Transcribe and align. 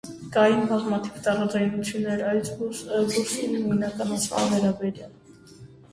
Կային 0.35 0.63
բազմաթիվ 0.71 1.19
տարաձայնություններ 1.27 2.23
այս 2.29 2.49
բուսի 2.63 3.45
նույնականացման 3.53 4.49
վերաբերյալ։ 4.55 5.65